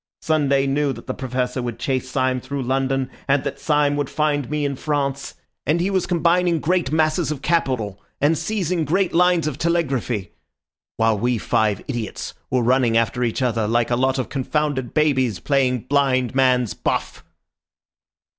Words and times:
Sunday 0.23 0.65
knew 0.65 0.93
that 0.93 1.05
the 1.05 1.13
Professor 1.13 1.61
would 1.61 1.77
chase 1.77 2.09
Syme 2.09 2.41
through 2.41 2.63
London, 2.63 3.07
and 3.27 3.43
that 3.43 3.59
Syme 3.59 3.95
would 3.97 4.09
fight 4.09 4.49
me 4.49 4.65
in 4.65 4.75
France. 4.75 5.35
And 5.67 5.79
he 5.79 5.91
was 5.91 6.07
combining 6.07 6.59
great 6.59 6.91
masses 6.91 7.29
of 7.29 7.43
capital, 7.43 8.01
and 8.19 8.35
seizing 8.35 8.83
great 8.83 9.13
lines 9.13 9.45
of 9.45 9.59
telegraphy, 9.59 10.31
while 10.97 11.19
we 11.19 11.37
five 11.37 11.83
idiots 11.87 12.33
were 12.49 12.63
running 12.63 12.97
after 12.97 13.23
each 13.23 13.43
other 13.43 13.67
like 13.67 13.91
a 13.91 13.95
lot 13.95 14.17
of 14.17 14.27
confounded 14.27 14.95
babies 14.95 15.39
playing 15.39 15.81
blind 15.81 16.33
man's 16.33 16.73
buff." 16.73 17.23